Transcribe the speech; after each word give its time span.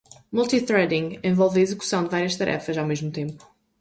Multithreading 0.37 1.09
envolve 1.31 1.57
a 1.59 1.61
execução 1.61 2.03
de 2.03 2.09
várias 2.09 2.35
tarefas 2.35 2.75
ao 2.75 2.87
mesmo 2.87 3.11
tempo. 3.11 3.45